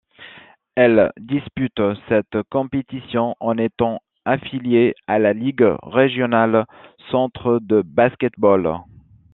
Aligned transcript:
Elle 0.73 1.11
dispute 1.19 1.79
cette 2.09 2.35
compétition 2.49 3.35
en 3.39 3.59
étant 3.59 3.99
affiliée 4.25 4.95
à 5.05 5.19
la 5.19 5.31
ligue 5.31 5.63
régionale 5.83 6.65
centre 7.11 7.59
de 7.61 7.83
basket-ball. 7.83 8.79